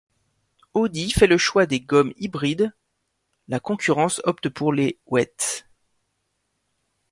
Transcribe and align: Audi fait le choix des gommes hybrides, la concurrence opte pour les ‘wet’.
Audi 0.73 1.11
fait 1.11 1.27
le 1.27 1.37
choix 1.37 1.67
des 1.67 1.79
gommes 1.79 2.11
hybrides, 2.17 2.73
la 3.47 3.59
concurrence 3.59 4.19
opte 4.23 4.49
pour 4.49 4.73
les 4.73 4.97
‘wet’. 5.05 5.67